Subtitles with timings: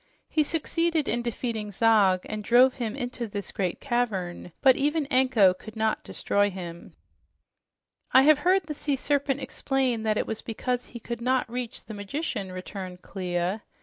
[0.27, 5.53] He succeeded in defeating Zog and drove him into this great cavern, but even Anko
[5.53, 6.95] could not destroy him."
[8.11, 11.85] "I have heard the sea serpent explain that it was because he could not reach
[11.85, 13.61] the magician," returned Clia.